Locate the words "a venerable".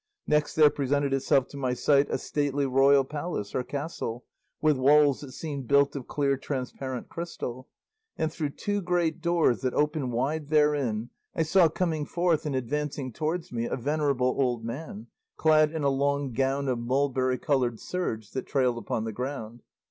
13.65-14.35